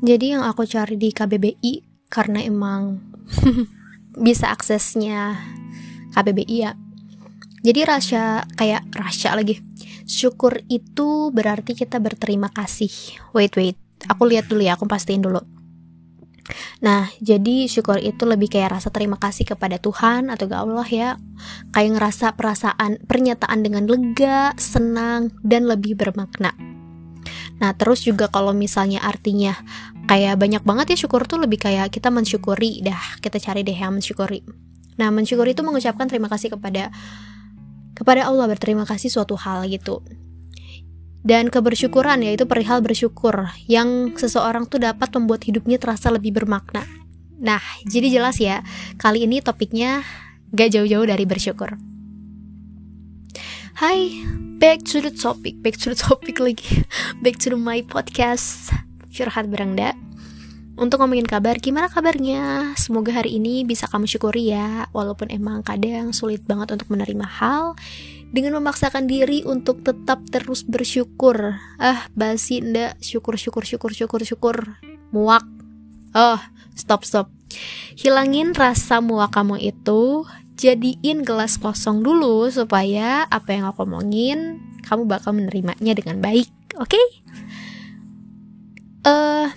[0.00, 3.04] Jadi yang aku cari di KBBI karena emang
[4.26, 5.36] bisa aksesnya
[6.16, 6.72] KBBI ya.
[7.60, 9.60] Jadi rasa kayak rasa lagi.
[10.08, 12.90] Syukur itu berarti kita berterima kasih.
[13.36, 13.76] Wait wait,
[14.08, 15.44] aku lihat dulu ya, aku pastiin dulu.
[16.82, 21.10] Nah, jadi syukur itu lebih kayak rasa terima kasih kepada Tuhan atau ke Allah ya.
[21.70, 26.69] Kayak ngerasa perasaan, pernyataan dengan lega, senang, dan lebih bermakna.
[27.60, 29.52] Nah, terus juga kalau misalnya artinya
[30.08, 34.00] kayak banyak banget ya syukur tuh lebih kayak kita mensyukuri dah, kita cari deh yang
[34.00, 34.40] mensyukuri.
[34.96, 36.88] Nah, mensyukuri itu mengucapkan terima kasih kepada
[37.92, 40.00] kepada Allah berterima kasih suatu hal gitu
[41.20, 46.84] dan kebersyukuran yaitu perihal bersyukur yang seseorang tuh dapat membuat hidupnya terasa lebih bermakna.
[47.40, 48.60] Nah, jadi jelas ya,
[49.00, 50.04] kali ini topiknya
[50.52, 51.76] gak jauh-jauh dari bersyukur.
[53.80, 54.12] Hai,
[54.60, 56.84] back to the topic, back to the topic lagi,
[57.24, 58.68] back to my podcast
[59.08, 59.96] curhat berangda.
[60.76, 62.76] Untuk ngomongin kabar, gimana kabarnya?
[62.76, 67.72] Semoga hari ini bisa kamu syukuri ya, walaupun emang kadang sulit banget untuk menerima hal
[68.28, 71.56] dengan memaksakan diri untuk tetap terus bersyukur.
[71.80, 74.56] Ah, basi ndak, syukur syukur syukur syukur syukur.
[75.08, 75.48] Muak.
[76.12, 76.36] Oh,
[76.76, 77.32] stop stop.
[77.96, 80.28] Hilangin rasa muak kamu itu,
[80.60, 86.52] jadiin gelas kosong dulu supaya apa yang aku omongin kamu bakal menerimanya dengan baik.
[86.76, 87.00] Oke?
[87.00, 87.06] Okay?
[89.00, 89.48] Eh uh,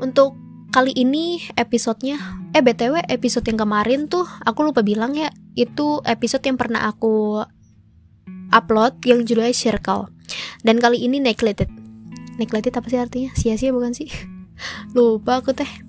[0.00, 0.32] untuk
[0.72, 2.20] kali ini episodenya
[2.52, 7.40] eh btw episode yang kemarin tuh aku lupa bilang ya itu episode yang pernah aku
[8.52, 10.12] upload yang judulnya circle
[10.68, 11.72] dan kali ini neglected
[12.36, 14.12] neglected apa sih artinya sia-sia bukan sih
[14.96, 15.85] lupa aku teh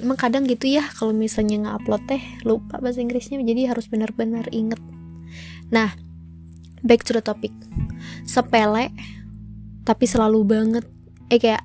[0.00, 4.80] emang kadang gitu ya kalau misalnya nge-upload teh lupa bahasa Inggrisnya jadi harus benar-benar inget.
[5.70, 5.94] Nah
[6.80, 7.52] back to the topic.
[8.24, 8.90] Sepele
[9.84, 10.84] tapi selalu banget.
[11.30, 11.62] Eh kayak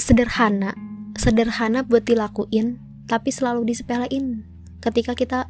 [0.00, 0.74] sederhana.
[1.14, 4.44] Sederhana buat dilakuin tapi selalu disepelein.
[4.80, 5.46] Ketika kita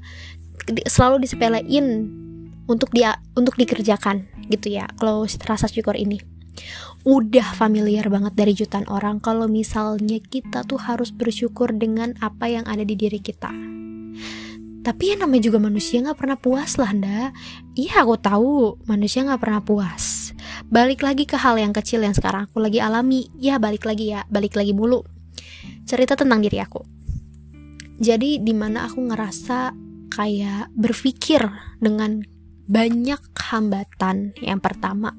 [0.87, 1.87] selalu disepelein
[2.69, 4.91] untuk dia untuk dikerjakan gitu ya.
[5.01, 6.38] Kalau rasa syukur ini
[7.09, 12.69] udah familiar banget dari jutaan orang kalau misalnya kita tuh harus bersyukur dengan apa yang
[12.69, 13.49] ada di diri kita.
[14.85, 17.33] Tapi ya namanya juga manusia nggak pernah puas lah nda.
[17.73, 20.37] Iya aku tahu manusia nggak pernah puas.
[20.69, 23.33] Balik lagi ke hal yang kecil yang sekarang aku lagi alami.
[23.41, 25.01] Ya balik lagi ya balik lagi mulu.
[25.89, 26.85] Cerita tentang diri aku.
[28.05, 29.73] Jadi di mana aku ngerasa
[30.13, 31.41] kayak berpikir
[31.81, 32.21] dengan
[32.69, 34.37] banyak hambatan.
[34.45, 35.17] Yang pertama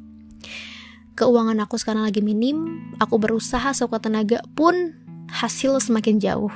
[1.19, 4.95] keuangan aku sekarang lagi minim aku berusaha sekuat tenaga pun
[5.27, 6.51] hasil semakin jauh.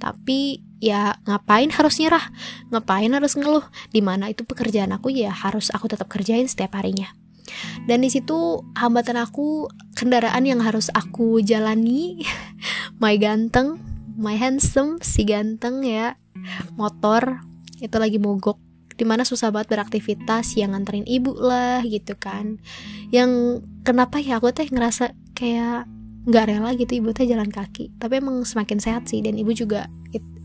[0.00, 2.32] Tapi ya ngapain harus nyerah?
[2.72, 3.68] Ngapain harus ngeluh?
[3.92, 7.12] Di mana itu pekerjaan aku ya harus aku tetap kerjain setiap harinya.
[7.84, 12.24] Dan di situ hambatan aku kendaraan yang harus aku jalani
[13.02, 13.80] my ganteng
[14.16, 16.16] my handsome si ganteng ya
[16.76, 17.40] motor
[17.80, 18.67] itu lagi mogok
[18.98, 22.58] di mana susah banget beraktivitas yang nganterin ibu lah gitu kan.
[23.14, 25.86] Yang kenapa ya aku teh ngerasa kayak
[26.26, 27.94] nggak rela gitu ibu teh jalan kaki.
[28.02, 29.86] Tapi emang semakin sehat sih dan ibu juga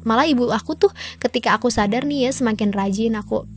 [0.05, 3.47] malah ibu aku tuh ketika aku sadar nih ya semakin rajin aku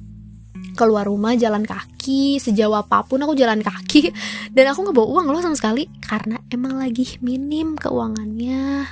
[0.79, 4.11] keluar rumah jalan kaki sejauh apa pun aku jalan kaki.
[4.57, 8.89] Dan aku nggak bawa uang loh sama sekali karena emang lagi minim keuangannya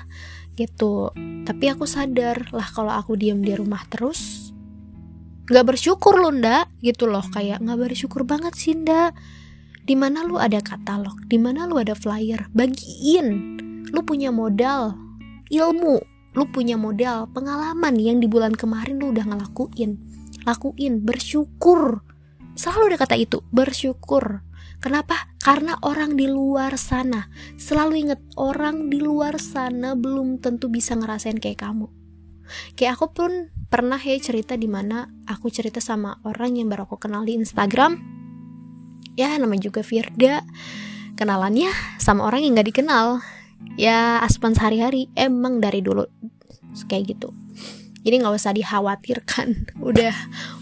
[0.55, 1.11] gitu.
[1.49, 4.54] Tapi aku sadar lah kalau aku diem di rumah terus
[5.49, 7.25] nggak bersyukur loh ndak gitu loh.
[7.33, 9.13] Kayak nggak bersyukur banget sih ndak
[9.85, 11.29] di mana lu ada katalog?
[11.29, 12.49] Di mana lu ada flyer?
[12.57, 13.61] Bagiin.
[13.93, 14.97] Lu punya modal
[15.53, 16.01] ilmu.
[16.35, 20.01] Lu punya modal pengalaman yang di bulan kemarin lu udah ngelakuin.
[20.49, 21.05] Lakuin.
[21.05, 22.01] Bersyukur.
[22.57, 24.41] Selalu ada kata itu bersyukur.
[24.81, 25.37] Kenapa?
[25.45, 27.29] Karena orang di luar sana.
[27.61, 31.93] Selalu inget orang di luar sana belum tentu bisa ngerasain kayak kamu.
[32.73, 33.33] Kayak aku pun
[33.75, 37.99] pernah ya cerita di mana aku cerita sama orang yang baru aku kenal di Instagram?
[39.19, 40.47] Ya namanya juga Firda.
[41.19, 43.19] Kenalannya sama orang yang gak dikenal.
[43.75, 45.11] Ya aspan sehari-hari.
[45.19, 46.07] Emang dari dulu
[46.87, 47.35] kayak gitu.
[48.07, 49.67] Jadi nggak usah dikhawatirkan.
[49.91, 50.15] Udah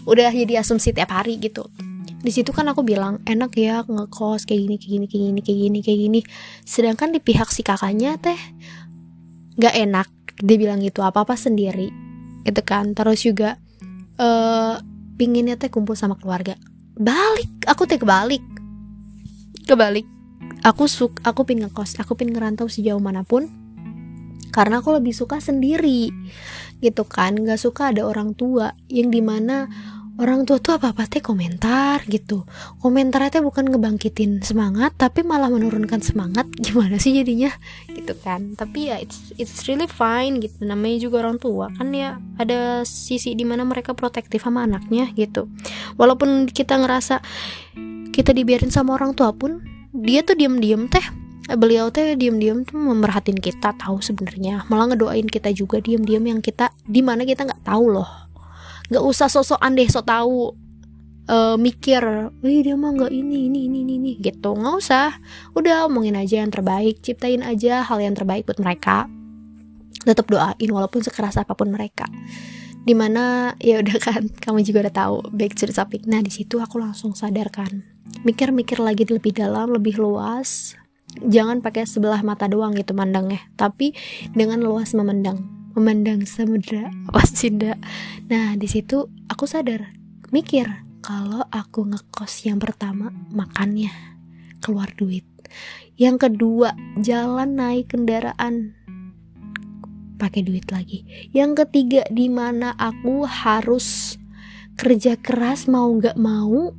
[0.09, 1.69] udah jadi asumsi tiap hari gitu.
[2.17, 5.59] Di situ kan aku bilang enak ya ngekos kayak gini kayak gini kayak gini kayak
[5.61, 6.19] gini kayak gini.
[6.65, 8.41] Sedangkan di pihak si kakaknya teh
[9.61, 10.09] nggak enak.
[10.41, 12.12] Dia bilang gitu apa apa sendiri
[12.43, 12.95] itu kan.
[12.95, 13.59] Terus juga
[14.19, 14.79] uh,
[15.15, 16.55] pinginnya teh kumpul sama keluarga.
[16.95, 18.43] Balik aku teh kebalik.
[19.67, 20.05] Kebalik?
[20.63, 23.47] Aku suk aku pin ngekos aku pin ngerantau sejauh mana pun.
[24.53, 26.13] Karena aku lebih suka sendiri
[26.83, 27.35] gitu kan.
[27.39, 29.65] Nggak suka ada orang tua yang di mana
[30.21, 32.45] orang tua tuh apa apa teh komentar gitu.
[32.77, 36.45] Komentarnya teh bukan ngebangkitin semangat tapi malah menurunkan semangat.
[36.65, 37.49] Gimana sih jadinya?
[37.89, 38.53] Gitu kan.
[38.53, 40.61] Tapi ya it's it's really fine gitu.
[40.61, 41.73] Namanya juga orang tua.
[41.73, 45.49] Kan ya ada sisi di mana mereka protektif sama anaknya gitu.
[45.97, 47.23] Walaupun kita ngerasa
[48.13, 51.05] kita dibiarin sama orang tua pun dia tuh diem-diem teh.
[51.43, 54.63] Beliau teh diem-diem tuh memerhatiin kita tahu sebenarnya.
[54.69, 58.32] Malah ngedoain kita juga diem-diem yang kita di mana kita nggak tahu loh
[58.93, 60.53] nggak usah sosokan deh so tahu
[61.29, 62.03] uh, mikir,
[62.43, 65.17] wih dia mah nggak ini ini ini ini gitu nggak usah,
[65.55, 69.07] udah omongin aja yang terbaik, ciptain aja hal yang terbaik buat mereka,
[70.03, 72.07] tetap doain walaupun sekeras apa pun mereka,
[72.83, 76.31] di mana ya udah kan kamu juga udah tahu back to the topic, nah di
[76.31, 77.83] situ aku langsung sadarkan,
[78.27, 80.75] mikir-mikir lagi lebih dalam, lebih luas,
[81.21, 83.95] jangan pakai sebelah mata doang gitu mandangnya, tapi
[84.33, 86.89] dengan luas memandang memandang samudra.
[87.13, 87.77] Wasinda
[88.29, 89.93] nah di situ aku sadar
[90.33, 90.65] mikir
[91.03, 93.91] kalau aku ngekos yang pertama makannya
[94.63, 95.27] keluar duit.
[95.99, 98.73] Yang kedua jalan naik kendaraan
[100.17, 101.03] pakai duit lagi.
[101.35, 104.17] Yang ketiga di mana aku harus
[104.79, 106.71] kerja keras mau nggak mau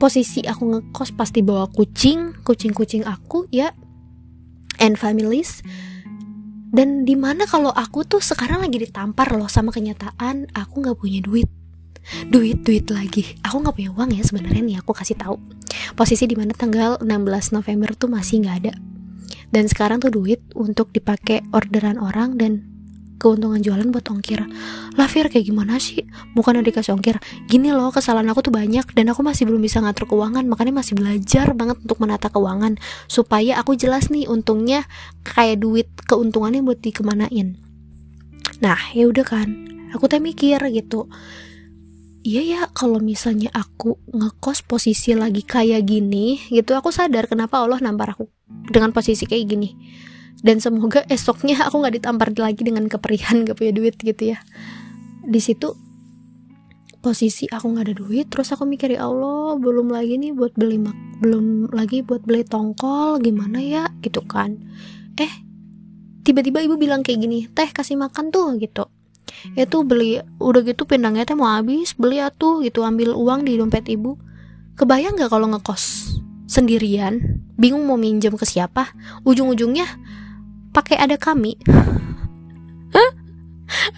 [0.00, 2.40] posisi aku ngekos pasti bawa kucing.
[2.42, 3.76] Kucing kucing aku ya
[4.80, 5.60] and families
[6.68, 11.20] dan di mana kalau aku tuh sekarang lagi ditampar loh sama kenyataan aku nggak punya
[11.24, 11.48] duit.
[12.28, 13.40] Duit duit lagi.
[13.44, 15.40] Aku nggak punya uang ya sebenarnya nih aku kasih tahu.
[15.96, 18.72] Posisi di mana tanggal 16 November tuh masih nggak ada.
[19.48, 22.67] Dan sekarang tuh duit untuk dipakai orderan orang dan
[23.18, 24.46] keuntungan jualan buat ongkir.
[24.94, 26.06] Lah Fir kayak gimana sih?
[26.32, 27.18] Bukan udah dikasih ongkir.
[27.50, 30.94] Gini loh kesalahan aku tuh banyak dan aku masih belum bisa ngatur keuangan makanya masih
[30.94, 32.78] belajar banget untuk menata keuangan
[33.10, 34.86] supaya aku jelas nih untungnya
[35.26, 37.58] kayak duit keuntungannya buat dikemanain.
[38.62, 39.48] Nah ya udah kan.
[39.92, 41.10] Aku teh mikir gitu.
[42.28, 47.78] Iya ya kalau misalnya aku ngekos posisi lagi kayak gini gitu aku sadar kenapa Allah
[47.80, 48.26] nampar aku
[48.68, 49.70] dengan posisi kayak gini
[50.42, 54.38] dan semoga esoknya aku nggak ditampar lagi dengan keperihan gak punya duit gitu ya.
[55.26, 55.74] Di situ
[56.98, 60.82] posisi aku nggak ada duit terus aku mikir ya Allah belum lagi nih buat beli
[60.82, 63.90] mak belum lagi buat beli tongkol gimana ya?
[63.98, 64.54] Gitu kan.
[65.18, 65.32] Eh
[66.22, 68.86] tiba-tiba ibu bilang kayak gini teh kasih makan tuh gitu.
[69.58, 73.90] Itu beli udah gitu pindangnya teh mau habis beli atuh gitu ambil uang di dompet
[73.90, 74.14] ibu.
[74.78, 76.14] Kebayang nggak kalau ngekos
[76.46, 78.94] sendirian bingung mau minjem ke siapa?
[79.26, 79.86] Ujung-ujungnya
[80.78, 81.58] pakai ada kami.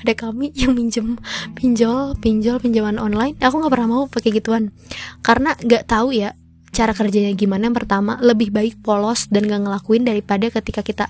[0.01, 1.21] Ada kami yang minjem
[1.53, 3.37] pinjol pinjol pinjaman online.
[3.39, 4.73] Aku nggak pernah mau pakai gituan.
[5.21, 6.33] Karena nggak tahu ya
[6.73, 8.17] cara kerjanya gimana yang pertama.
[8.25, 11.07] Lebih baik polos dan gak ngelakuin daripada ketika kita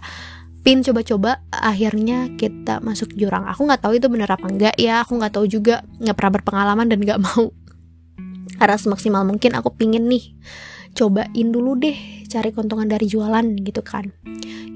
[0.61, 3.46] pin coba-coba akhirnya kita masuk jurang.
[3.46, 5.06] Aku nggak tahu itu bener apa enggak ya.
[5.06, 5.87] Aku nggak tahu juga.
[6.02, 7.55] Nggak pernah berpengalaman dan nggak mau.
[8.58, 10.34] Karena semaksimal mungkin aku pingin nih
[10.94, 11.96] cobain dulu deh
[12.31, 14.10] cari keuntungan dari jualan gitu kan.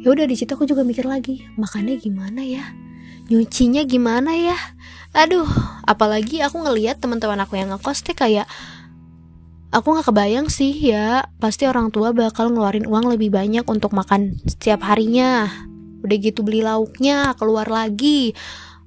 [0.04, 2.74] Ya udah di situ aku juga mikir lagi makannya gimana ya?
[3.30, 4.58] Nyucinya gimana ya?
[5.14, 5.48] Aduh
[5.86, 8.50] apalagi aku ngelihat teman-teman aku yang ngekos teh kayak
[9.72, 14.36] aku nggak kebayang sih ya pasti orang tua bakal ngeluarin uang lebih banyak untuk makan
[14.44, 15.48] setiap harinya.
[16.04, 18.36] Udah gitu beli lauknya keluar lagi.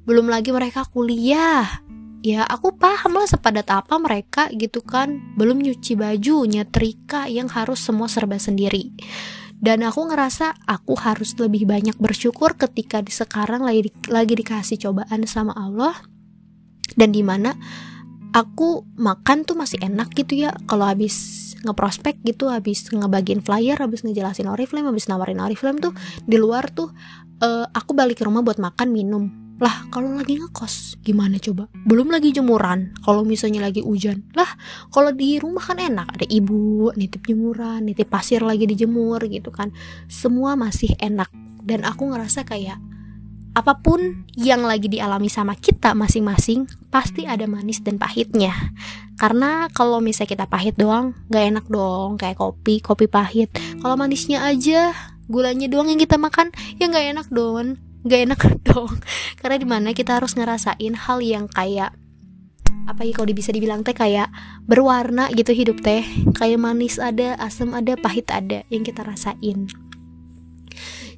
[0.06, 1.84] Belum lagi mereka kuliah
[2.26, 5.36] ya aku paham lah sepadat apa mereka gitu kan.
[5.36, 8.94] Belum nyuci baju nyetrika yang harus semua serba sendiri.
[9.58, 14.78] Dan aku ngerasa aku harus lebih banyak bersyukur ketika di sekarang lagi di, lagi dikasih
[14.78, 15.98] cobaan sama Allah.
[16.94, 17.58] Dan di mana
[18.38, 20.54] aku makan tuh masih enak gitu ya.
[20.70, 26.38] Kalau habis ngeprospek gitu habis ngebagiin flyer habis ngejelasin Oriflame habis nawarin Oriflame tuh di
[26.38, 26.94] luar tuh
[27.42, 31.66] uh, aku balik ke rumah buat makan minum lah kalau lagi ngekos gimana coba?
[31.86, 32.94] Belum lagi jemuran.
[33.02, 34.30] Kalau misalnya lagi hujan.
[34.38, 34.48] Lah
[34.94, 39.74] kalau di rumah kan enak ada ibu nitip jemuran, nitip pasir lagi dijemur gitu kan.
[40.06, 41.34] Semua masih enak
[41.66, 42.78] dan aku ngerasa kayak
[43.58, 48.54] apa pun yang lagi dialami sama kita masing-masing pasti ada manis dan pahitnya
[49.18, 53.50] karena kalau misalnya kita pahit doang gak enak dong kayak kopi kopi pahit
[53.82, 54.94] kalau manisnya aja
[55.26, 58.94] gulanya doang yang kita makan ya gak enak dong gak enak dong.
[59.40, 61.96] Karena di mana kita harus ngerasain hal yang kayak
[62.88, 64.32] apa ya kalau bisa dibilang teh kayak
[64.68, 66.06] berwarna gitu hidup teh.
[66.38, 69.68] Kayak manis ada asam ada pahit ada yang kita rasain.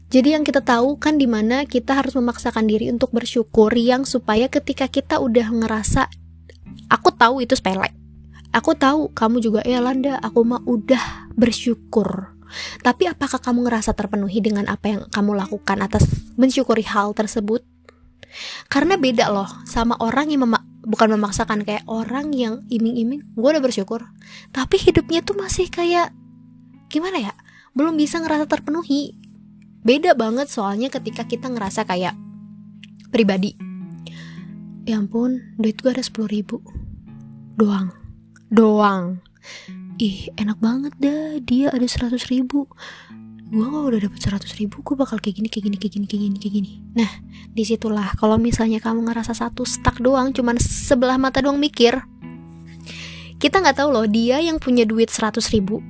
[0.10, 4.50] Jadi yang kita tahu kan di mana kita harus memaksakan diri untuk bersyukur yang supaya
[4.50, 6.10] ketika kita udah ngerasa
[6.90, 7.94] aku tahu itu sepele.
[8.50, 12.39] Aku tahu kamu juga ya Landa aku mah udah bersyukur
[12.82, 17.64] tapi apakah kamu ngerasa terpenuhi dengan apa yang kamu lakukan atas mensyukuri hal tersebut?
[18.70, 20.46] Karena beda loh sama orang yang
[20.86, 24.06] bukan memaksakan kayak orang yang iming-iming gue udah bersyukur.
[24.54, 26.14] Tapi hidupnya tuh masih kayak
[26.90, 27.34] gimana ya
[27.74, 29.18] belum bisa ngerasa terpenuhi.
[29.80, 32.14] Beda banget soalnya ketika kita ngerasa kayak
[33.10, 33.56] pribadi.
[34.86, 36.62] Ya ampun duit gue ada 10 ribu.
[37.58, 37.94] Doang.
[38.50, 39.22] Doang
[40.00, 41.38] ih enak banget dah.
[41.44, 42.66] Dia ada 100 ribu.
[43.50, 46.22] Gue kalau udah dapet 100 ribu gue bakal kayak gini kayak gini kayak gini kayak
[46.24, 46.72] gini kayak gini.
[46.96, 47.12] Nah
[47.52, 51.98] di situlah kalau misalnya kamu ngerasa satu stuck doang cuman sebelah mata doang mikir
[53.40, 55.82] kita nggak tahu loh dia yang punya duit 100 ribu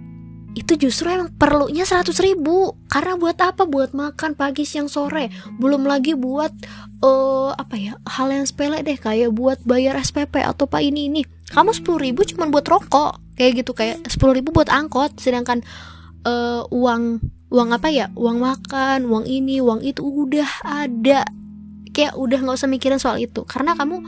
[0.58, 2.74] itu justru emang perlunya 100 ribu.
[2.90, 3.70] Karena buat apa?
[3.70, 5.30] Buat makan pagi siang sore.
[5.62, 6.52] Belum lagi buat
[7.06, 11.22] uh, apa ya hal yang sepele deh kayak buat bayar SPP atau pak ini ini.
[11.54, 15.64] Kamu 10 ribu cuma buat rokok kayak gitu kayak 10 ribu buat angkot sedangkan
[16.28, 21.24] uh, uang uang apa ya uang makan uang ini uang itu udah ada.
[21.90, 24.04] Kayak udah nggak usah mikirin soal itu karena kamu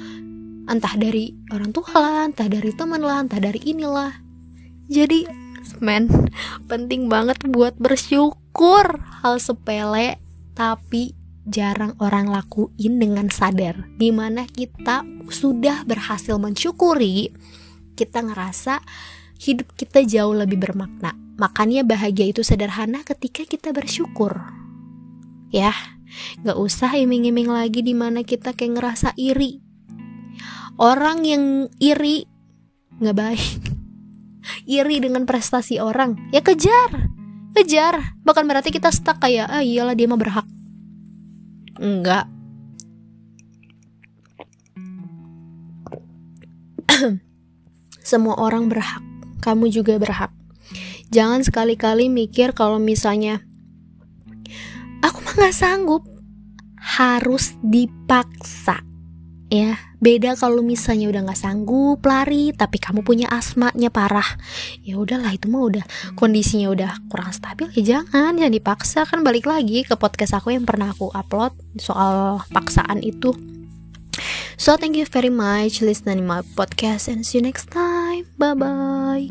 [0.70, 4.20] entah dari orang tua lah entah dari teman lah entah dari inilah.
[4.92, 5.26] Jadi
[5.80, 6.12] men
[6.70, 9.00] penting banget buat bersyukur.
[9.24, 10.20] Hal sepele
[10.54, 11.16] tapi
[11.48, 13.90] jarang orang lakuin dengan sadar.
[13.96, 17.32] Di mana kita sudah berhasil mensyukuri
[17.96, 18.82] kita ngerasa
[19.42, 24.38] hidup kita jauh lebih bermakna Makanya bahagia itu sederhana ketika kita bersyukur.
[25.50, 25.74] Ya,
[26.46, 29.58] gak usah iming-iming lagi di mana kita kayak ngerasa iri.
[30.78, 32.30] Orang yang iri
[33.02, 33.42] gak baik.
[34.70, 37.10] iri dengan prestasi orang, ya kejar.
[37.58, 38.22] Kejar.
[38.22, 40.46] Bahkan berarti kita stuck kayak, ah iyalah dia mah berhak.
[41.82, 42.30] Enggak.
[48.14, 49.11] Semua orang berhak.
[49.42, 50.32] Kamu juga berhak
[51.12, 53.44] Jangan sekali-kali mikir kalau misalnya
[55.04, 56.08] aku mah nggak sanggup,
[56.80, 58.80] harus dipaksa.
[59.52, 64.40] Ya, beda kalau misalnya udah nggak sanggup lari, tapi kamu punya asmanya parah.
[64.88, 65.84] Ya udahlah itu mah udah
[66.16, 70.64] kondisinya udah kurang stabil ya jangan jangan dipaksa kan balik lagi ke podcast aku yang
[70.64, 73.36] pernah aku upload soal paksaan itu.
[74.56, 78.01] So thank you very much listening my podcast and see you next time.
[78.38, 79.30] Bye-bye.